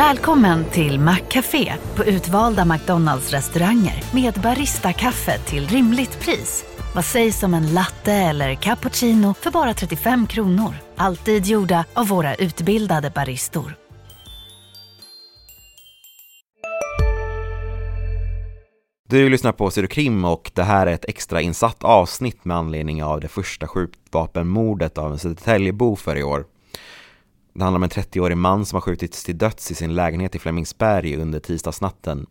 Välkommen 0.00 0.64
till 0.64 1.00
Maccafé 1.00 1.72
på 1.96 2.04
utvalda 2.04 2.64
McDonalds 2.64 3.30
restauranger 3.30 4.04
med 4.14 4.34
Baristakaffe 4.34 5.38
till 5.38 5.66
rimligt 5.68 6.20
pris. 6.20 6.64
Vad 6.94 7.04
sägs 7.04 7.42
om 7.42 7.54
en 7.54 7.74
latte 7.74 8.12
eller 8.12 8.54
cappuccino 8.54 9.34
för 9.34 9.50
bara 9.50 9.74
35 9.74 10.26
kronor? 10.26 10.74
Alltid 10.96 11.46
gjorda 11.46 11.84
av 11.94 12.08
våra 12.08 12.34
utbildade 12.34 13.10
baristor. 13.10 13.74
Du 19.08 19.28
lyssnar 19.28 19.52
på 19.52 19.70
Krim 19.70 20.24
och 20.24 20.50
det 20.54 20.62
här 20.62 20.86
är 20.86 20.92
ett 20.94 21.08
extra 21.08 21.40
insatt 21.40 21.84
avsnitt 21.84 22.44
med 22.44 22.56
anledning 22.56 23.04
av 23.04 23.20
det 23.20 23.28
första 23.28 23.66
skjutvapenmordet 23.66 24.98
av 24.98 25.12
en 25.12 25.18
Södertäljebo 25.18 25.96
för 25.96 26.16
i 26.16 26.22
år. 26.22 26.44
Det 27.52 27.64
handlar 27.64 27.78
om 27.78 27.82
en 27.82 27.90
30-årig 27.90 28.36
man 28.36 28.66
som 28.66 28.76
har 28.76 28.80
skjutits 28.80 29.24
till 29.24 29.38
döds 29.38 29.70
i 29.70 29.74
sin 29.74 29.94
lägenhet 29.94 30.34
i 30.34 30.38
Flemingsberg 30.38 31.16
under 31.16 31.40
tisdagsnatten. 31.40 32.26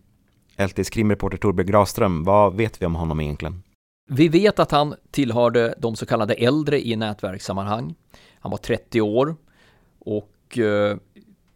LTs 0.58 0.90
krimreporter 0.90 1.38
Torbjörn 1.38 1.68
Graström, 1.68 2.24
vad 2.24 2.56
vet 2.56 2.82
vi 2.82 2.86
om 2.86 2.96
honom 2.96 3.20
egentligen? 3.20 3.64
Vi 4.10 4.28
vet 4.28 4.60
att 4.60 4.72
han 4.72 4.96
tillhörde 5.12 5.76
de 5.78 5.96
så 5.96 6.06
kallade 6.06 6.34
äldre 6.34 6.88
i 6.88 6.96
nätverkssammanhang. 6.96 7.96
Han 8.40 8.52
var 8.52 8.58
30 8.58 9.02
år 9.02 9.36
och 10.00 10.58
eh, 10.58 10.98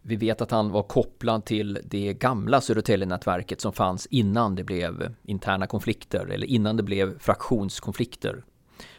vi 0.02 0.16
vet 0.16 0.40
att 0.40 0.50
han 0.50 0.70
var 0.70 0.82
kopplad 0.82 1.44
till 1.44 1.78
det 1.84 2.14
gamla 2.14 2.60
Södertälje-nätverket 2.60 3.60
som 3.60 3.72
fanns 3.72 4.06
innan 4.06 4.54
det 4.54 4.64
blev 4.64 5.14
interna 5.22 5.66
konflikter 5.66 6.26
eller 6.26 6.46
innan 6.46 6.76
det 6.76 6.82
blev 6.82 7.18
fraktionskonflikter 7.18 8.44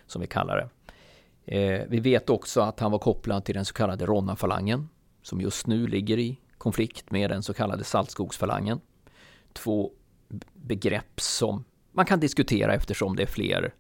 som 0.08 0.22
vi 0.22 0.28
kallar 0.28 0.58
det. 0.58 0.70
Eh, 1.46 1.82
vi 1.90 2.00
vet 2.00 2.30
också 2.30 2.62
att 2.62 2.80
han 2.80 2.92
var 2.92 3.00
kopplad 3.00 3.46
till 3.46 3.56
den 3.56 3.66
så 3.66 3.74
kallade 3.74 4.06
Ronna-falangen 4.06 4.90
som 5.22 5.42
just 5.42 5.68
nu 5.68 5.88
ligger 5.88 6.18
i 6.18 6.40
konflikt 6.58 7.12
med 7.12 7.30
den 7.30 7.44
så 7.44 7.54
kallade 7.54 7.84
Saltskogsfalangen. 7.84 8.80
Två 9.54 9.92
begrepp 10.54 11.22
som 11.22 11.64
man 11.92 12.06
kan 12.06 12.20
diskutera 12.20 12.74
eftersom 12.74 13.16
det 13.16 13.24
är 13.24 13.28
fler 13.28 13.74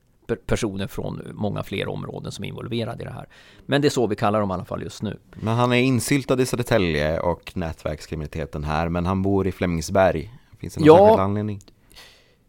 personer 0.45 0.87
från 0.87 1.21
många 1.33 1.63
fler 1.63 1.87
områden 1.87 2.31
som 2.31 2.45
är 2.45 2.49
involverade 2.49 3.03
i 3.03 3.05
det 3.05 3.13
här. 3.13 3.27
Men 3.65 3.81
det 3.81 3.87
är 3.87 3.89
så 3.89 4.07
vi 4.07 4.15
kallar 4.15 4.39
dem 4.39 4.51
i 4.51 4.53
alla 4.53 4.65
fall 4.65 4.81
just 4.81 5.01
nu. 5.01 5.19
Men 5.33 5.55
han 5.55 5.71
är 5.71 5.81
insyltad 5.81 6.41
i 6.41 6.45
Södertälje 6.45 7.19
och 7.19 7.57
nätverkskriminaliteten 7.57 8.63
här, 8.63 8.89
men 8.89 9.05
han 9.05 9.21
bor 9.21 9.47
i 9.47 9.51
Flemingsberg. 9.51 10.31
Finns 10.59 10.73
det 10.73 10.79
någon 10.79 10.87
ja, 10.87 10.97
särskild 10.97 11.21
anledning? 11.21 11.61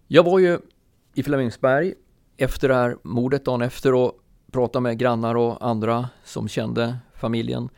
Jag 0.07 0.23
var 0.23 0.39
ju 0.39 0.59
i 1.15 1.23
Flemingsberg 1.23 1.95
efter 2.37 2.69
det 2.69 2.75
här 2.75 2.97
mordet 3.03 3.45
dagen 3.45 3.63
efter 3.63 3.95
och 3.95 4.13
pratade 4.53 4.83
med 4.83 4.99
grannar 4.99 5.35
och 5.35 5.67
andra 5.67 6.09
som 6.25 6.49
kände 6.49 6.99
familjen. 7.15 7.69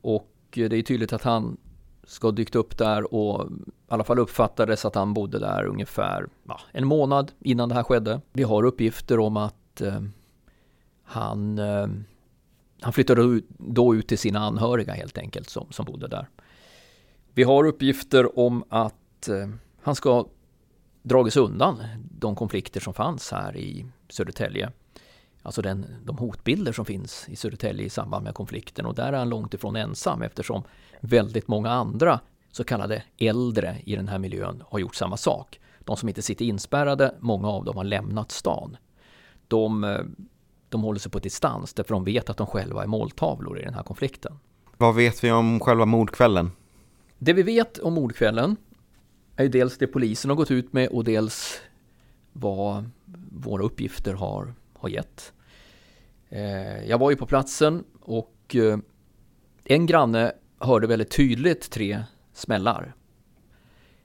Och 0.00 0.30
det 0.50 0.76
är 0.76 0.82
tydligt 0.82 1.12
att 1.12 1.22
han 1.22 1.56
ska 2.04 2.26
ha 2.26 2.32
dykt 2.32 2.54
upp 2.54 2.78
där 2.78 3.14
och 3.14 3.50
i 3.50 3.54
alla 3.88 4.04
fall 4.04 4.18
uppfattades 4.18 4.84
att 4.84 4.94
han 4.94 5.14
bodde 5.14 5.38
där 5.38 5.64
ungefär 5.64 6.28
ja, 6.44 6.60
en 6.72 6.86
månad 6.86 7.32
innan 7.40 7.68
det 7.68 7.74
här 7.74 7.82
skedde. 7.82 8.20
Vi 8.32 8.42
har 8.42 8.62
uppgifter 8.62 9.18
om 9.18 9.36
att 9.36 9.80
eh, 9.80 10.02
han, 11.02 11.58
eh, 11.58 11.86
han 12.80 12.92
flyttade 12.92 13.40
då 13.48 13.94
ut 13.94 14.08
till 14.08 14.18
sina 14.18 14.38
anhöriga 14.38 14.92
helt 14.92 15.18
enkelt 15.18 15.50
som, 15.50 15.66
som 15.70 15.84
bodde 15.84 16.08
där. 16.08 16.28
Vi 17.34 17.42
har 17.42 17.64
uppgifter 17.64 18.38
om 18.38 18.64
att 18.68 19.28
eh, 19.28 19.48
han 19.82 19.94
ska 19.94 20.12
ha 20.12 20.28
dragits 21.02 21.36
undan 21.36 21.82
de 22.10 22.36
konflikter 22.36 22.80
som 22.80 22.94
fanns 22.94 23.32
här 23.32 23.56
i 23.56 23.86
Södertälje. 24.08 24.72
Alltså 25.48 25.62
den, 25.62 25.86
de 26.04 26.18
hotbilder 26.18 26.72
som 26.72 26.84
finns 26.84 27.28
i 27.28 27.36
Södertälje 27.36 27.86
i 27.86 27.90
samband 27.90 28.24
med 28.24 28.34
konflikten 28.34 28.86
och 28.86 28.94
där 28.94 29.12
är 29.12 29.18
han 29.18 29.28
långt 29.28 29.54
ifrån 29.54 29.76
ensam 29.76 30.22
eftersom 30.22 30.62
väldigt 31.00 31.48
många 31.48 31.70
andra 31.70 32.20
så 32.50 32.64
kallade 32.64 33.02
äldre 33.18 33.76
i 33.84 33.96
den 33.96 34.08
här 34.08 34.18
miljön 34.18 34.62
har 34.66 34.78
gjort 34.78 34.94
samma 34.94 35.16
sak. 35.16 35.60
De 35.78 35.96
som 35.96 36.08
inte 36.08 36.22
sitter 36.22 36.44
inspärrade, 36.44 37.14
många 37.20 37.48
av 37.48 37.64
dem 37.64 37.76
har 37.76 37.84
lämnat 37.84 38.30
stan. 38.30 38.76
De, 39.48 39.84
eh, 39.84 40.00
de 40.68 40.82
håller 40.82 41.00
sig 41.00 41.12
på 41.12 41.18
distans 41.18 41.74
därför 41.74 41.94
de 41.94 42.04
vet 42.04 42.30
att 42.30 42.36
de 42.36 42.46
själva 42.46 42.82
är 42.82 42.86
måltavlor 42.86 43.60
i 43.60 43.64
den 43.64 43.74
här 43.74 43.82
konflikten. 43.82 44.32
Vad 44.76 44.94
vet 44.94 45.24
vi 45.24 45.32
om 45.32 45.60
själva 45.60 45.84
mordkvällen? 45.84 46.50
Det 47.18 47.32
vi 47.32 47.42
vet 47.42 47.78
om 47.78 47.94
mordkvällen 47.94 48.56
är 49.36 49.42
ju 49.42 49.48
dels 49.48 49.78
det 49.78 49.86
polisen 49.86 50.30
har 50.30 50.36
gått 50.36 50.50
ut 50.50 50.72
med 50.72 50.88
och 50.88 51.04
dels 51.04 51.60
vad 52.32 52.90
våra 53.30 53.62
uppgifter 53.62 54.14
har, 54.14 54.54
har 54.78 54.88
gett. 54.88 55.32
Eh, 56.28 56.84
jag 56.84 56.98
var 56.98 57.10
ju 57.10 57.16
på 57.16 57.26
platsen 57.26 57.84
och 58.00 58.56
eh, 58.56 58.78
en 59.64 59.86
granne 59.86 60.32
hörde 60.58 60.86
väldigt 60.86 61.10
tydligt 61.10 61.70
tre 61.70 62.02
smällar. 62.32 62.94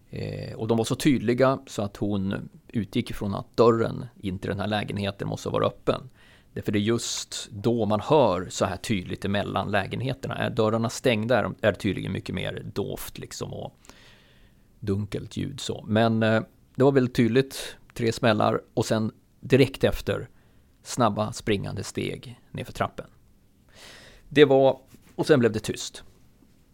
Eh, 0.09 0.53
och 0.55 0.67
de 0.67 0.77
var 0.77 0.85
så 0.85 0.95
tydliga 0.95 1.59
så 1.67 1.81
att 1.81 1.97
hon 1.97 2.49
utgick 2.67 3.09
ifrån 3.09 3.35
att 3.35 3.57
dörren 3.57 4.05
in 4.21 4.39
till 4.39 4.49
den 4.49 4.59
här 4.59 4.67
lägenheten 4.67 5.27
måste 5.27 5.49
vara 5.49 5.65
öppen. 5.65 6.09
Därför 6.53 6.71
det 6.71 6.79
är 6.79 6.81
just 6.81 7.49
då 7.51 7.85
man 7.85 7.99
hör 7.99 8.47
så 8.49 8.65
här 8.65 8.77
tydligt 8.77 9.25
emellan 9.25 9.71
lägenheterna. 9.71 10.35
Är 10.35 10.49
dörrarna 10.49 10.89
stängda 10.89 11.39
är 11.39 11.71
det 11.71 11.73
tydligen 11.73 12.11
mycket 12.11 12.35
mer 12.35 12.65
dovt 12.73 13.17
liksom 13.17 13.53
och 13.53 13.73
dunkelt 14.79 15.37
ljud 15.37 15.59
så. 15.59 15.85
Men 15.87 16.23
eh, 16.23 16.41
det 16.75 16.83
var 16.83 16.91
väldigt 16.91 17.15
tydligt, 17.15 17.77
tre 17.93 18.11
smällar 18.11 18.61
och 18.73 18.85
sen 18.85 19.11
direkt 19.39 19.83
efter 19.83 20.29
snabba 20.83 21.33
springande 21.33 21.83
steg 21.83 22.39
nerför 22.51 22.73
trappen. 22.73 23.05
Det 24.29 24.45
var, 24.45 24.79
och 25.15 25.25
sen 25.25 25.39
blev 25.39 25.51
det 25.51 25.59
tyst. 25.59 26.03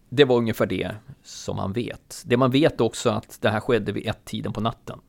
Det 0.08 0.24
var 0.24 0.36
ungefär 0.36 0.66
det 0.66 0.94
som 1.22 1.56
man 1.56 1.72
vet. 1.72 2.22
Det 2.26 2.36
man 2.36 2.50
vet 2.50 2.80
också 2.80 3.10
att 3.10 3.38
det 3.40 3.48
här 3.50 3.60
skedde 3.60 3.92
vid 3.92 4.06
ett 4.06 4.24
tiden 4.24 4.52
på 4.52 4.60
natten. 4.60 5.00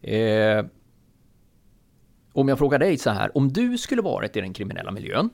Eh, 0.00 0.64
om 2.32 2.48
jag 2.48 2.58
frågar 2.58 2.78
dig 2.78 2.98
så 2.98 3.10
här, 3.10 3.36
om 3.36 3.52
du 3.52 3.78
skulle 3.78 4.02
varit 4.02 4.36
i 4.36 4.40
den 4.40 4.52
kriminella 4.52 4.90
miljön, 4.90 5.30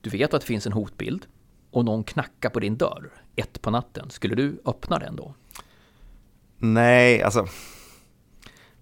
du 0.00 0.10
vet 0.10 0.34
att 0.34 0.40
det 0.40 0.46
finns 0.46 0.66
en 0.66 0.72
hotbild 0.72 1.26
och 1.70 1.84
någon 1.84 2.04
knackar 2.04 2.50
på 2.50 2.60
din 2.60 2.76
dörr 2.76 3.10
ett 3.36 3.62
på 3.62 3.70
natten, 3.70 4.10
skulle 4.10 4.34
du 4.34 4.60
öppna 4.64 4.98
den 4.98 5.16
då? 5.16 5.34
Nej, 6.58 7.22
alltså 7.22 7.46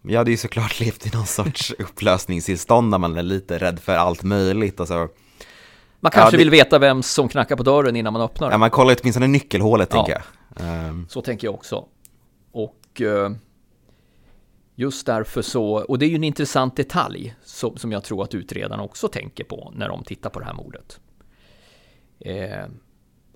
jag 0.09 0.19
hade 0.19 0.31
ju 0.31 0.37
såklart 0.37 0.81
levt 0.81 1.07
i 1.07 1.17
någon 1.17 1.27
sorts 1.27 1.75
upplösningstillstånd 1.79 2.93
där 2.93 2.99
man 2.99 3.17
är 3.17 3.23
lite 3.23 3.59
rädd 3.59 3.81
för 3.81 3.93
allt 3.97 4.23
möjligt. 4.23 4.81
Alltså, 4.81 5.09
man 6.01 6.13
kanske 6.13 6.27
ja, 6.27 6.31
det... 6.31 6.37
vill 6.37 6.51
veta 6.51 6.79
vem 6.79 7.03
som 7.03 7.29
knackar 7.29 7.57
på 7.57 7.63
dörren 7.63 7.97
innan 7.97 8.13
man 8.13 8.23
öppnar. 8.23 8.51
Ja, 8.51 8.59
man 8.59 8.71
kollar 8.71 8.97
åtminstone 9.01 9.27
nyckelhålet 9.27 9.89
ja, 9.93 9.97
tänker 9.97 10.23
jag. 10.23 10.89
Um... 10.89 11.07
Så 11.09 11.23
tänker 11.23 11.47
jag 11.47 11.55
också. 11.55 11.85
Och 12.53 13.01
uh, 13.01 13.31
just 14.75 15.07
därför 15.07 15.43
så, 15.43 15.73
och 15.73 15.99
det 15.99 16.07
är 16.07 16.09
ju 16.09 16.17
en 16.17 16.25
intressant 16.25 16.77
detalj 16.77 17.35
som, 17.45 17.77
som 17.77 17.93
jag 17.93 18.05
tror 18.05 18.23
att 18.23 18.35
utredarna 18.35 18.83
också 18.83 19.09
tänker 19.09 19.45
på 19.45 19.73
när 19.75 19.89
de 19.89 20.05
tittar 20.05 20.31
på 20.31 20.41
det 20.41 20.47
här 20.47 20.55
mordet. 20.55 21.01
Uh, 22.27 22.75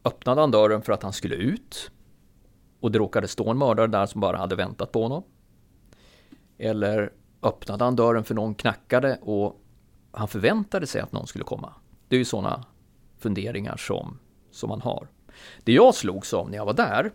öppnade 0.05 0.41
han 0.41 0.51
dörren 0.51 0.83
för 0.83 0.93
att 0.93 1.03
han 1.03 1.13
skulle 1.13 1.35
ut 1.35 1.91
och 2.81 2.91
det 2.91 2.99
råkade 2.99 3.29
stå 3.29 3.51
en 3.51 3.59
mördare 3.59 3.87
där 3.87 4.07
som 4.07 4.21
bara 4.21 4.37
hade 4.37 4.57
väntat 4.57 4.93
på 4.93 5.03
honom. 5.03 5.23
Eller 6.61 7.13
öppnade 7.43 7.85
han 7.85 7.97
dörren 7.97 8.25
för 8.25 8.35
någon 8.35 8.55
knackade 8.55 9.19
och 9.23 9.61
han 10.13 10.29
förväntade 10.29 10.87
sig 10.87 11.01
att 11.01 11.13
någon 11.13 11.27
skulle 11.27 11.45
komma. 11.45 11.75
Det 12.09 12.17
är 12.17 12.19
ju 12.19 12.25
sådana 12.25 12.65
funderingar 13.19 13.77
som, 13.77 14.19
som 14.51 14.69
man 14.69 14.81
har. 14.81 15.09
Det 15.65 15.73
jag 15.73 15.95
slogs 15.95 16.35
av 16.35 16.51
när 16.51 16.57
jag 16.57 16.67
var 16.67 16.73
där, 16.73 17.13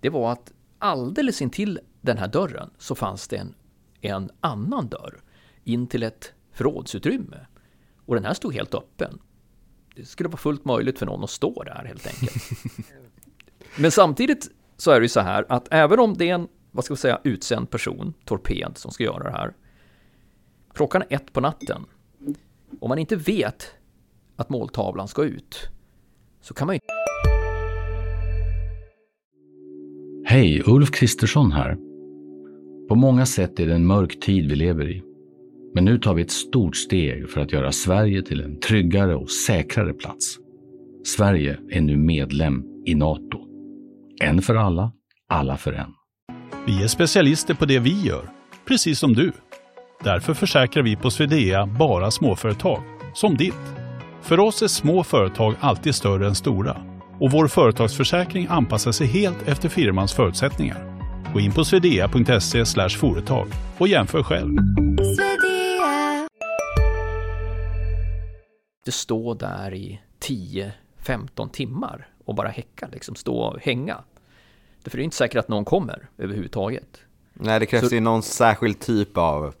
det 0.00 0.10
var 0.10 0.32
att 0.32 0.52
alldeles 0.78 1.42
intill 1.42 1.80
den 2.00 2.18
här 2.18 2.28
dörren 2.28 2.70
så 2.78 2.94
fanns 2.94 3.28
det 3.28 3.36
en, 3.36 3.54
en 4.00 4.30
annan 4.40 4.88
dörr 4.88 5.22
in 5.64 5.86
till 5.86 6.02
ett 6.02 6.32
förrådsutrymme. 6.52 7.46
Och 8.06 8.14
den 8.14 8.24
här 8.24 8.34
stod 8.34 8.54
helt 8.54 8.74
öppen. 8.74 9.18
Det 9.94 10.04
skulle 10.04 10.28
vara 10.28 10.36
fullt 10.36 10.64
möjligt 10.64 10.98
för 10.98 11.06
någon 11.06 11.24
att 11.24 11.30
stå 11.30 11.62
där 11.62 11.84
helt 11.86 12.06
enkelt. 12.06 12.34
Men 13.78 13.90
samtidigt 13.90 14.50
så 14.76 14.90
är 14.90 15.00
det 15.00 15.04
ju 15.04 15.08
så 15.08 15.20
här 15.20 15.46
att 15.48 15.68
även 15.70 15.98
om 15.98 16.14
det 16.16 16.30
är 16.30 16.34
en 16.34 16.48
vad 16.72 16.84
ska 16.84 16.94
vi 16.94 16.98
säga, 16.98 17.20
utsänd 17.24 17.70
person, 17.70 18.14
torped, 18.24 18.72
som 18.74 18.90
ska 18.90 19.04
göra 19.04 19.24
det 19.24 19.30
här. 19.30 19.54
Klockan 20.74 21.02
är 21.02 21.16
ett 21.16 21.32
på 21.32 21.40
natten. 21.40 21.84
Om 22.80 22.88
man 22.88 22.98
inte 22.98 23.16
vet 23.16 23.74
att 24.36 24.50
måltavlan 24.50 25.08
ska 25.08 25.24
ut 25.24 25.68
så 26.40 26.54
kan 26.54 26.66
man 26.66 26.76
ju... 26.76 26.80
Hej, 30.24 30.62
Ulf 30.66 30.90
Kristersson 30.90 31.52
här. 31.52 31.76
På 32.88 32.94
många 32.94 33.26
sätt 33.26 33.60
är 33.60 33.66
det 33.66 33.74
en 33.74 33.86
mörk 33.86 34.20
tid 34.20 34.50
vi 34.50 34.56
lever 34.56 34.90
i. 34.90 35.02
Men 35.74 35.84
nu 35.84 35.98
tar 35.98 36.14
vi 36.14 36.22
ett 36.22 36.30
stort 36.30 36.76
steg 36.76 37.30
för 37.30 37.40
att 37.40 37.52
göra 37.52 37.72
Sverige 37.72 38.22
till 38.22 38.40
en 38.40 38.60
tryggare 38.60 39.14
och 39.14 39.30
säkrare 39.30 39.92
plats. 39.92 40.38
Sverige 41.04 41.58
är 41.70 41.80
nu 41.80 41.96
medlem 41.96 42.64
i 42.86 42.94
Nato. 42.94 43.38
En 44.20 44.42
för 44.42 44.54
alla, 44.54 44.92
alla 45.28 45.56
för 45.56 45.72
en. 45.72 45.94
Vi 46.66 46.82
är 46.82 46.88
specialister 46.88 47.54
på 47.54 47.64
det 47.64 47.78
vi 47.78 48.00
gör, 48.00 48.30
precis 48.64 48.98
som 48.98 49.12
du. 49.12 49.32
Därför 50.04 50.34
försäkrar 50.34 50.82
vi 50.82 50.96
på 50.96 51.10
Swedea 51.10 51.66
bara 51.66 52.10
småföretag, 52.10 52.82
som 53.14 53.36
ditt. 53.36 53.54
För 54.20 54.40
oss 54.40 54.62
är 54.62 54.66
små 54.66 55.04
företag 55.04 55.54
alltid 55.60 55.94
större 55.94 56.26
än 56.26 56.34
stora 56.34 56.76
och 57.20 57.30
vår 57.30 57.48
företagsförsäkring 57.48 58.46
anpassar 58.50 58.92
sig 58.92 59.06
helt 59.06 59.48
efter 59.48 59.68
firmans 59.68 60.12
förutsättningar. 60.12 61.00
Gå 61.32 61.40
in 61.40 61.52
på 61.52 61.64
swedea.se 61.64 62.64
företag 62.88 63.48
och 63.78 63.88
jämför 63.88 64.22
själv. 64.22 64.56
Det 68.84 68.92
står 68.92 69.34
där 69.34 69.74
i 69.74 70.00
10-15 71.04 71.50
timmar 71.52 72.08
och 72.24 72.34
bara 72.34 72.48
häcka, 72.48 72.88
liksom 72.92 73.14
stå 73.14 73.36
och 73.36 73.60
hänga. 73.60 73.98
För 74.90 74.96
det 74.98 75.02
är 75.02 75.04
inte 75.04 75.16
säkert 75.16 75.38
att 75.38 75.48
någon 75.48 75.64
kommer 75.64 76.08
överhuvudtaget. 76.18 77.00
Nej, 77.32 77.60
det 77.60 77.66
krävs 77.66 77.88
Så- 77.88 77.94
ju 77.94 78.00
någon 78.00 78.22
särskild 78.22 78.80
typ 78.80 79.16
av 79.16 79.54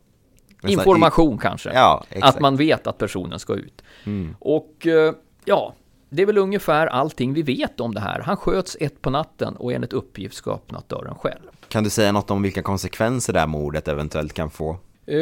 Information 0.68 1.38
kanske. 1.38 1.72
Ja, 1.74 2.04
exakt. 2.10 2.34
Att 2.34 2.40
man 2.40 2.56
vet 2.56 2.86
att 2.86 2.98
personen 2.98 3.38
ska 3.38 3.54
ut. 3.54 3.82
Mm. 4.04 4.36
Och 4.38 4.86
eh, 4.86 5.14
ja, 5.44 5.74
det 6.08 6.22
är 6.22 6.26
väl 6.26 6.38
ungefär 6.38 6.86
allting 6.86 7.34
vi 7.34 7.42
vet 7.42 7.80
om 7.80 7.94
det 7.94 8.00
här. 8.00 8.20
Han 8.20 8.36
sköts 8.36 8.76
ett 8.80 9.02
på 9.02 9.10
natten 9.10 9.56
och 9.56 9.72
enligt 9.72 9.92
uppgift 9.92 10.34
ska 10.34 10.50
ha 10.50 10.56
öppnat 10.56 10.88
dörren 10.88 11.14
själv. 11.14 11.42
Kan 11.68 11.84
du 11.84 11.90
säga 11.90 12.12
något 12.12 12.30
om 12.30 12.42
vilka 12.42 12.62
konsekvenser 12.62 13.32
det 13.32 13.40
här 13.40 13.46
mordet 13.46 13.88
eventuellt 13.88 14.32
kan 14.32 14.50
få? 14.50 14.76
Eh, 15.06 15.18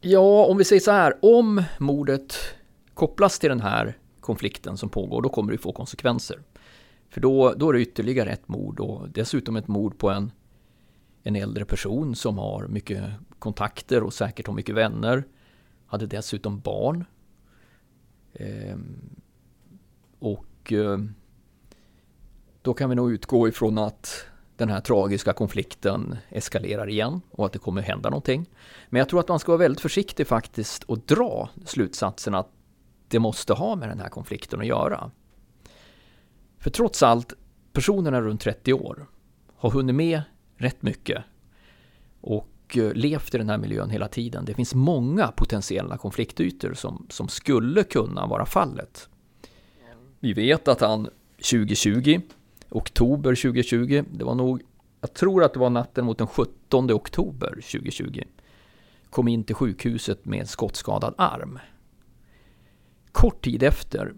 ja, 0.00 0.44
om 0.44 0.56
vi 0.58 0.64
säger 0.64 0.80
så 0.80 0.90
här, 0.90 1.14
om 1.22 1.62
mordet 1.78 2.34
kopplas 2.94 3.38
till 3.38 3.48
den 3.48 3.60
här 3.60 3.96
konflikten 4.20 4.76
som 4.76 4.88
pågår, 4.88 5.22
då 5.22 5.28
kommer 5.28 5.52
det 5.52 5.58
få 5.58 5.72
konsekvenser. 5.72 6.38
För 7.14 7.20
då, 7.20 7.54
då 7.56 7.68
är 7.68 7.72
det 7.72 7.80
ytterligare 7.80 8.30
ett 8.30 8.48
mord 8.48 8.80
och 8.80 9.08
dessutom 9.08 9.56
ett 9.56 9.68
mord 9.68 9.98
på 9.98 10.10
en, 10.10 10.32
en 11.22 11.36
äldre 11.36 11.64
person 11.64 12.14
som 12.14 12.38
har 12.38 12.66
mycket 12.68 13.04
kontakter 13.38 14.02
och 14.02 14.12
säkert 14.12 14.46
har 14.46 14.54
mycket 14.54 14.74
vänner. 14.74 15.24
Hade 15.86 16.06
dessutom 16.06 16.60
barn. 16.60 17.04
Eh, 18.32 18.76
och 20.18 20.72
eh, 20.72 20.98
då 22.62 22.74
kan 22.74 22.90
vi 22.90 22.96
nog 22.96 23.12
utgå 23.12 23.48
ifrån 23.48 23.78
att 23.78 24.26
den 24.56 24.68
här 24.68 24.80
tragiska 24.80 25.32
konflikten 25.32 26.16
eskalerar 26.28 26.88
igen 26.88 27.20
och 27.30 27.46
att 27.46 27.52
det 27.52 27.58
kommer 27.58 27.82
hända 27.82 28.10
någonting. 28.10 28.46
Men 28.88 28.98
jag 28.98 29.08
tror 29.08 29.20
att 29.20 29.28
man 29.28 29.38
ska 29.38 29.52
vara 29.52 29.58
väldigt 29.58 29.80
försiktig 29.80 30.26
faktiskt 30.26 30.82
och 30.82 30.98
dra 30.98 31.48
slutsatsen 31.64 32.34
att 32.34 32.48
det 33.08 33.18
måste 33.18 33.52
ha 33.52 33.76
med 33.76 33.88
den 33.88 34.00
här 34.00 34.08
konflikten 34.08 34.60
att 34.60 34.66
göra. 34.66 35.10
För 36.64 36.70
trots 36.70 37.02
allt, 37.02 37.32
personerna 37.72 38.20
runt 38.20 38.40
30 38.40 38.72
år 38.72 39.06
har 39.56 39.70
hunnit 39.70 39.94
med 39.94 40.22
rätt 40.56 40.82
mycket 40.82 41.24
och 42.20 42.76
eh, 42.76 42.92
levt 42.92 43.34
i 43.34 43.38
den 43.38 43.48
här 43.48 43.58
miljön 43.58 43.90
hela 43.90 44.08
tiden. 44.08 44.44
Det 44.44 44.54
finns 44.54 44.74
många 44.74 45.26
potentiella 45.26 45.96
konfliktytor 45.96 46.74
som, 46.74 47.06
som 47.10 47.28
skulle 47.28 47.82
kunna 47.82 48.26
vara 48.26 48.46
fallet. 48.46 49.08
Vi 50.20 50.32
vet 50.32 50.68
att 50.68 50.80
han 50.80 51.08
2020, 51.36 52.20
oktober 52.70 53.34
2020, 53.34 54.04
det 54.10 54.24
var 54.24 54.34
nog, 54.34 54.62
jag 55.00 55.14
tror 55.14 55.44
att 55.44 55.52
det 55.52 55.60
var 55.60 55.70
natten 55.70 56.04
mot 56.04 56.18
den 56.18 56.26
17 56.26 56.92
oktober 56.92 57.50
2020, 57.50 58.22
kom 59.10 59.28
in 59.28 59.44
till 59.44 59.54
sjukhuset 59.54 60.24
med 60.24 60.40
en 60.40 60.46
skottskadad 60.46 61.14
arm. 61.18 61.58
Kort 63.12 63.44
tid 63.44 63.62
efter 63.62 64.14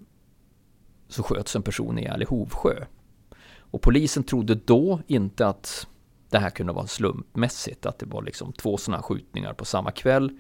så 1.09 1.23
sköts 1.23 1.57
en 1.57 1.63
person 1.63 1.99
ihjäl 1.99 2.23
i 2.23 2.25
Hovsjö. 2.25 2.85
Och 3.59 3.83
polisen 3.83 4.25
trodde 4.25 4.55
då 4.55 5.01
inte 5.07 5.47
att 5.47 5.87
det 6.31 6.39
här 6.39 6.51
kunde 6.51 6.73
vara 6.73 6.87
slumpmässigt, 6.87 7.87
att 7.87 7.99
det 7.99 8.07
var 8.07 8.23
liksom 8.23 8.53
två 8.53 8.77
sådana 8.77 9.03
skjutningar 9.03 9.53
på 9.53 9.65
samma 9.65 9.91
kväll 9.91 10.39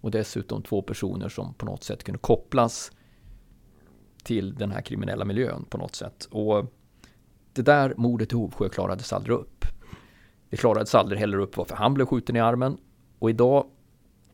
och 0.00 0.10
dessutom 0.10 0.62
två 0.62 0.82
personer 0.82 1.28
som 1.28 1.54
på 1.54 1.66
något 1.66 1.84
sätt 1.84 2.04
kunde 2.04 2.18
kopplas 2.18 2.92
till 4.22 4.54
den 4.54 4.70
här 4.70 4.82
kriminella 4.82 5.24
miljön 5.24 5.64
på 5.70 5.78
något 5.78 5.94
sätt. 5.94 6.28
Och 6.30 6.66
det 7.52 7.62
där 7.62 7.94
mordet 7.96 8.32
i 8.32 8.36
Hovsjö 8.36 8.68
klarades 8.68 9.12
aldrig 9.12 9.36
upp. 9.36 9.64
Det 10.50 10.56
klarades 10.56 10.94
aldrig 10.94 11.20
heller 11.20 11.38
upp 11.38 11.56
varför 11.56 11.76
han 11.76 11.94
blev 11.94 12.06
skjuten 12.06 12.36
i 12.36 12.40
armen. 12.40 12.78
Och 13.18 13.30
idag 13.30 13.66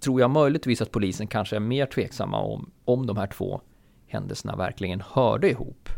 tror 0.01 0.21
jag 0.21 0.31
möjligtvis 0.31 0.83
att 0.83 0.93
polisen 0.93 1.27
kanske 1.27 1.57
är 1.57 1.61
mer 1.61 1.87
tveksamma 1.87 2.41
om, 2.41 2.71
om 2.85 3.07
de 3.07 3.17
här 3.17 3.27
två 3.27 3.61
händelserna 4.07 4.57
verkligen 4.57 5.01
hörde 5.01 5.51
ihop. 5.51 5.89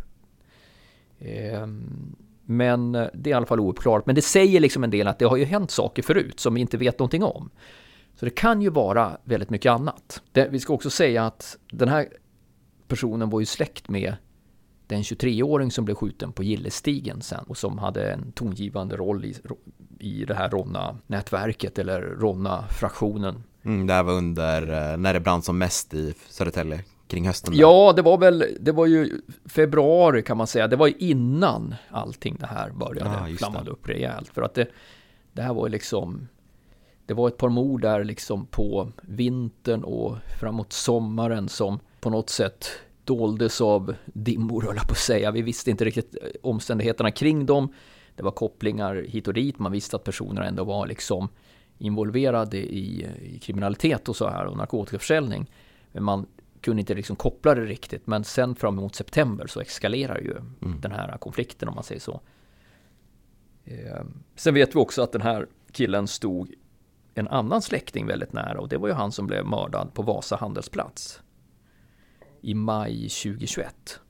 Ehm, 1.19 2.16
men 2.44 2.94
eh, 2.94 3.06
det 3.14 3.31
är 3.31 3.32
i 3.32 3.37
alla 3.37 3.46
fall 3.46 3.60
ouppklarat. 3.60 4.06
Men 4.06 4.14
det 4.14 4.22
säger 4.22 4.60
liksom 4.60 4.84
en 4.84 4.90
del 4.90 5.08
att 5.08 5.19
det 5.19 5.25
har 5.25 5.37
ju 5.37 5.44
hänt 5.44 5.70
saker 5.70 6.02
förut 6.02 6.40
som 6.40 6.55
vi 6.55 6.60
inte 6.60 6.76
vet 6.76 6.99
någonting 6.99 7.22
om. 7.22 7.50
Så 8.14 8.25
det 8.25 8.31
kan 8.31 8.62
ju 8.62 8.70
vara 8.70 9.19
väldigt 9.25 9.50
mycket 9.50 9.72
annat. 9.72 10.22
Det, 10.32 10.49
vi 10.49 10.60
ska 10.60 10.72
också 10.75 10.90
säga 10.90 11.26
att 11.26 11.58
den 11.72 11.88
här 11.88 12.08
personen 12.88 13.31
var 13.31 13.40
ju 13.40 13.46
släkt 13.46 13.88
med 13.88 14.16
den 14.87 15.02
23-åring 15.02 15.70
som 15.70 15.84
blev 15.84 15.94
skjuten 15.94 16.32
på 16.32 16.43
Gillestigen 16.43 17.22
sen 17.22 17.44
och 17.46 17.56
som 17.56 17.78
hade 17.78 18.12
en 18.12 18.32
tongivande 18.32 18.96
roll 18.96 19.25
i, 19.25 19.37
i 19.99 20.25
det 20.25 20.34
här 20.34 20.49
Ronna-nätverket 20.49 21.78
eller 21.78 22.00
Ronna-fraktionen. 22.00 23.43
Mm, 23.62 23.87
det 23.87 23.93
här 23.93 24.02
var 24.02 24.12
under, 24.12 24.62
eh, 24.93 24.96
när 24.96 25.14
det 25.14 25.20
brann 25.20 25.43
som 25.43 25.58
mest 25.58 25.94
i 25.94 26.14
Södertälje, 26.28 26.84
kring 27.08 27.26
hösten. 27.26 27.52
där. 27.52 27.60
Ja, 27.60 27.93
det 27.96 28.02
var 28.02 28.19
väl, 28.19 28.44
det 28.60 28.72
var 28.72 28.87
ju 28.87 29.20
februari 29.46 30.22
kan 30.22 30.37
man 30.37 30.46
säga, 30.46 30.66
det 30.66 30.76
var 30.76 31.02
innan 31.02 31.75
allting 31.90 32.37
det 32.40 32.46
här 32.46 32.70
började 32.70 33.37
flammade 33.37 33.64
det. 33.64 33.70
upp 33.70 33.88
rejält. 33.88 34.28
För 34.28 34.43
att 34.43 34.55
det, 34.55 34.66
det 35.32 35.43
här 35.43 35.55
var 35.55 35.66
ju 35.66 35.72
liksom, 35.72 36.28
det 37.06 37.14
var 37.14 37.28
ett 37.28 37.37
par 37.37 37.49
mord 37.49 37.81
där 37.82 38.05
liksom 38.05 38.46
på 38.46 38.93
vintern 39.00 39.84
och 39.84 40.16
framåt 40.40 40.72
sommaren 40.72 41.49
som 41.49 41.81
på 42.00 42.10
något 42.10 42.31
sätt 42.31 42.69
doldes 43.05 43.60
av 43.60 43.94
dimmor 44.05 44.62
höll 44.62 44.76
jag 44.76 44.87
på 44.87 44.93
att 44.93 44.99
säga. 44.99 45.31
Vi 45.31 45.43
visste 45.43 45.70
inte 45.70 45.84
riktigt 45.84 46.16
eh, 46.22 46.28
omständigheterna 46.43 47.10
kring 47.10 47.46
dem. 47.46 47.72
Det 48.16 48.22
var 48.22 48.31
kopplingar 48.31 48.94
hit 49.08 49.28
och 49.28 49.34
dit. 49.34 49.58
Man 49.58 49.72
visste 49.72 49.96
att 49.96 50.05
personerna 50.05 50.46
ändå 50.46 50.64
var 50.64 50.87
liksom 50.87 51.28
involverade 51.78 52.56
i, 52.56 53.06
i 53.22 53.38
kriminalitet 53.38 54.08
och 54.08 54.16
så 54.16 54.28
här 54.28 54.46
och 54.46 54.56
narkotikaförsäljning. 54.56 55.50
Men 55.93 56.05
man 56.05 56.26
kunde 56.60 56.81
inte 56.81 56.94
liksom 56.94 57.16
koppla 57.16 57.55
det 57.55 57.64
riktigt. 57.64 58.06
Men 58.06 58.25
sen 58.25 58.55
fram 58.55 58.78
emot 58.78 58.94
september 58.94 59.46
så 59.46 59.60
eskalerar 59.60 60.19
ju 60.19 60.37
den 60.81 60.93
här 60.93 61.19
konflikten 61.19 61.69
om 61.69 61.75
man 61.75 61.84
säger 61.84 62.00
så. 62.00 62.20
Eh, 63.64 64.05
Sen 64.34 64.55
vet 64.55 64.75
vi 64.75 64.78
också 64.78 65.02
att 65.02 65.12
den 65.12 65.22
här 65.22 65.46
killen 65.72 66.08
stod 66.08 66.55
en 67.14 67.28
annan 67.28 67.62
släkting 67.62 68.06
väldigt 68.06 68.32
nära 68.32 68.60
och 68.60 68.69
det 68.69 68.78
var 68.78 68.88
ju 68.88 68.94
han 68.94 69.12
som 69.12 69.26
blev 69.26 69.46
mördad 69.46 69.94
på 69.94 70.02
Vasa 70.02 70.37
handelsplats 70.37 71.22
i 72.40 72.55
maj 72.55 73.08
2021. 73.08 74.00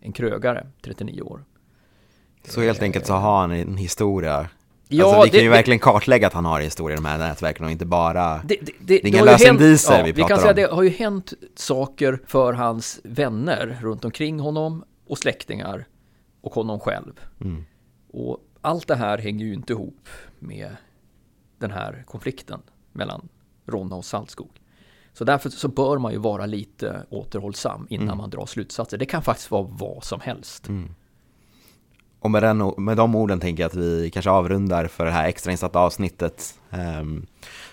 En 0.00 0.12
krögare, 0.12 0.66
39 0.82 1.22
år. 1.22 1.44
Så 2.44 2.60
helt 2.60 2.82
enkelt 2.82 3.06
så 3.06 3.12
har 3.12 3.40
han 3.40 3.50
en 3.50 3.76
historia. 3.76 4.48
Ja, 4.88 5.04
alltså, 5.04 5.22
vi 5.24 5.30
kan 5.30 5.38
det- 5.38 5.42
ju 5.42 5.48
det- 5.50 5.56
verkligen 5.56 5.78
kartlägga 5.78 6.26
att 6.26 6.32
han 6.32 6.44
har 6.44 6.58
en 6.58 6.64
historia 6.64 6.94
i 6.94 6.96
de 6.96 7.04
här 7.04 7.18
nätverken 7.18 7.64
och 7.64 7.70
inte 7.70 7.86
bara... 7.86 8.40
Det, 8.44 8.56
det, 8.62 8.72
det, 8.80 8.94
är 8.94 9.06
inga 9.06 9.18
har 9.18 9.26
ju 9.26 9.30
hänt- 9.32 9.40
lösendiser 9.40 10.04
vi 10.04 10.12
vi 10.12 10.20
kan 10.20 10.28
pratar 10.28 10.42
säga 10.42 10.50
om. 10.50 10.56
det 10.70 10.76
har 10.76 10.82
ju 10.82 10.88
hänt 10.90 11.32
saker 11.54 12.20
för 12.26 12.52
hans 12.52 13.00
vänner 13.04 13.78
runt 13.82 14.04
omkring 14.04 14.40
honom 14.40 14.84
och 15.06 15.18
släktingar 15.18 15.86
och 16.40 16.54
honom 16.54 16.80
själv. 16.80 17.12
Mm. 17.40 17.64
Och 18.12 18.38
allt 18.60 18.86
det 18.88 18.94
här 18.96 19.18
hänger 19.18 19.44
ju 19.46 19.54
inte 19.54 19.72
ihop 19.72 20.08
med 20.38 20.76
den 21.58 21.70
här 21.70 22.04
konflikten 22.06 22.60
mellan 22.92 23.28
Ronna 23.66 23.96
och 23.96 24.04
Saltskog. 24.04 24.50
Så 25.12 25.24
därför 25.24 25.50
så 25.50 25.68
bör 25.68 25.98
man 25.98 26.12
ju 26.12 26.18
vara 26.18 26.46
lite 26.46 27.02
återhållsam 27.10 27.86
innan 27.90 28.06
Mm. 28.06 28.18
man 28.18 28.30
drar 28.30 28.46
slutsatser. 28.46 28.98
Det 28.98 29.06
kan 29.06 29.22
faktiskt 29.22 29.50
vara 29.50 29.62
vad 29.70 30.04
som 30.04 30.20
helst. 30.20 30.68
Och 32.26 32.30
med, 32.30 32.42
den, 32.42 32.72
med 32.76 32.96
de 32.96 33.14
orden 33.14 33.40
tänker 33.40 33.62
jag 33.62 33.68
att 33.68 33.74
vi 33.74 34.10
kanske 34.10 34.30
avrundar 34.30 34.86
för 34.86 35.04
det 35.04 35.10
här 35.10 35.28
extrainsatta 35.28 35.78
avsnittet. 35.78 36.54
Ehm, 36.70 37.26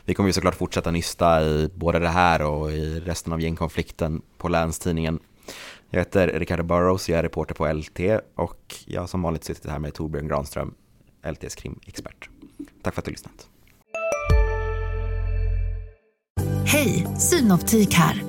vi 0.06 0.14
kommer 0.14 0.30
ju 0.30 0.34
såklart 0.34 0.56
fortsätta 0.56 0.92
nysta 0.92 1.44
i 1.44 1.70
både 1.76 2.00
det 2.00 2.10
här 2.10 2.42
och 2.42 2.72
i 2.72 3.00
resten 3.00 3.34
av 3.34 3.42
gängkonflikten 3.42 4.22
på 4.38 4.48
Länstidningen. 4.48 5.20
Jag 5.90 6.00
heter 6.00 6.28
Ricardo 6.28 6.64
Burrows, 6.64 7.10
jag 7.10 7.20
är 7.20 7.24
reporter 7.24 7.56
på 7.56 7.74
LT 7.74 8.00
och 8.36 8.76
jag 8.86 9.02
har 9.02 9.08
som 9.08 9.22
vanligt 9.22 9.44
suttit 9.44 9.72
här 9.72 9.80
med 9.80 9.94
Torbjörn 9.94 10.28
Granström, 10.28 10.74
LTs 11.32 11.56
krimexpert. 11.56 12.30
Tack 12.84 12.94
för 12.94 13.02
att 13.02 13.06
du 13.06 13.10
har 13.10 13.14
lyssnat. 13.14 13.48
Hej, 16.66 17.08
Synoptik 17.20 17.94
här. 17.94 18.24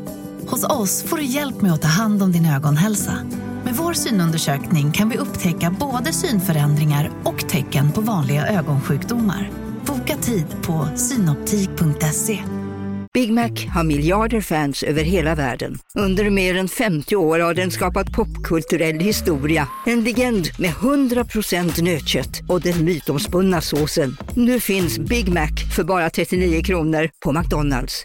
Hos 0.47 0.64
oss 0.64 1.02
får 1.02 1.16
du 1.16 1.25
hjälp 1.25 1.61
med 1.62 1.73
att 1.73 1.83
ta 1.83 1.88
hand 1.88 2.23
om 2.23 2.33
din 2.33 2.47
ögonhälsa. 2.47 3.19
Med 3.75 3.85
vår 3.85 3.93
synundersökning 3.93 4.93
kan 4.93 5.09
vi 5.09 5.19
upptäcka 5.19 5.76
både 5.81 6.12
synförändringar 6.12 7.11
och 7.25 7.49
tecken 7.49 7.93
på 7.93 8.00
vanliga 8.00 8.47
ögonsjukdomar. 8.47 9.50
Boka 9.87 10.16
tid 10.16 10.47
på 10.62 10.88
synoptik.se. 10.97 12.38
Big 13.14 13.33
Mac 13.33 13.50
har 13.75 13.85
miljarder 13.85 14.40
fans 14.40 14.83
över 14.83 15.04
hela 15.04 15.35
världen. 15.35 15.78
Under 15.99 16.31
mer 16.31 16.57
än 16.57 16.69
50 16.69 17.16
år 17.16 17.38
har 17.38 17.54
den 17.54 17.71
skapat 17.71 18.12
popkulturell 18.12 18.99
historia. 18.99 19.69
En 19.87 20.04
legend 20.04 20.49
med 20.59 20.71
100% 20.71 21.83
nötkött 21.83 22.40
och 22.49 22.61
den 22.61 22.85
mytomspunna 22.85 23.61
såsen. 23.61 24.16
Nu 24.37 24.61
finns 24.61 24.99
Big 24.99 25.28
Mac 25.28 25.50
för 25.76 25.85
bara 25.85 26.11
39 26.11 26.62
kronor 26.62 27.11
på 27.25 27.33
McDonalds. 27.33 28.02